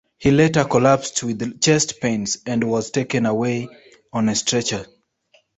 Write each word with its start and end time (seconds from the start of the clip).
He 0.17 0.31
later 0.31 0.63
collapsed 0.63 1.21
with 1.21 1.61
chest 1.61 1.99
pains 2.01 2.39
and 2.47 2.63
was 2.63 2.89
taken 2.89 3.27
away 3.27 3.69
on 4.11 4.29
a 4.29 4.35
stretcher. 4.35 4.87